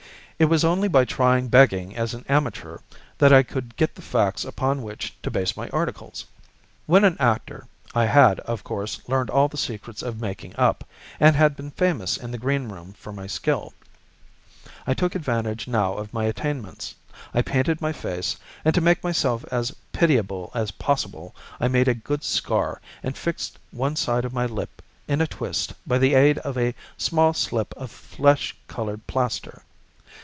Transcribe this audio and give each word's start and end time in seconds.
It 0.39 0.49
was 0.49 0.65
only 0.65 0.87
by 0.87 1.05
trying 1.05 1.49
begging 1.49 1.95
as 1.95 2.15
an 2.15 2.25
amateur 2.27 2.79
that 3.19 3.31
I 3.31 3.43
could 3.43 3.75
get 3.75 3.93
the 3.93 4.01
facts 4.01 4.43
upon 4.43 4.81
which 4.81 5.15
to 5.21 5.29
base 5.29 5.55
my 5.55 5.69
articles. 5.69 6.25
When 6.87 7.03
an 7.03 7.15
actor 7.19 7.67
I 7.93 8.05
had, 8.05 8.39
of 8.39 8.63
course, 8.63 9.07
learned 9.07 9.29
all 9.29 9.47
the 9.49 9.55
secrets 9.57 10.01
of 10.01 10.19
making 10.19 10.55
up, 10.55 10.83
and 11.19 11.35
had 11.35 11.55
been 11.55 11.69
famous 11.69 12.17
in 12.17 12.31
the 12.31 12.39
green 12.39 12.69
room 12.69 12.93
for 12.93 13.13
my 13.13 13.27
skill. 13.27 13.75
I 14.87 14.95
took 14.95 15.13
advantage 15.13 15.67
now 15.67 15.93
of 15.93 16.11
my 16.11 16.25
attainments. 16.25 16.95
I 17.35 17.43
painted 17.43 17.79
my 17.79 17.93
face, 17.93 18.35
and 18.65 18.73
to 18.73 18.81
make 18.81 19.03
myself 19.03 19.45
as 19.51 19.69
pitiable 19.91 20.49
as 20.55 20.71
possible 20.71 21.35
I 21.59 21.67
made 21.67 21.87
a 21.87 21.93
good 21.93 22.23
scar 22.23 22.81
and 23.03 23.15
fixed 23.15 23.59
one 23.69 23.95
side 23.95 24.25
of 24.25 24.33
my 24.33 24.47
lip 24.47 24.81
in 25.07 25.21
a 25.21 25.27
twist 25.27 25.75
by 25.85 25.99
the 25.99 26.15
aid 26.15 26.39
of 26.39 26.57
a 26.57 26.73
small 26.97 27.35
slip 27.35 27.75
of 27.77 27.91
flesh 27.91 28.55
coloured 28.67 29.05
plaster. 29.05 29.61